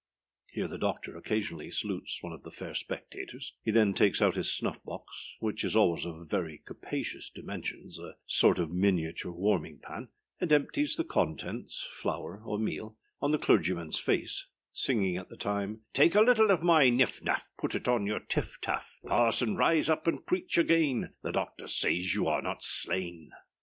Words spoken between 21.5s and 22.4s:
says you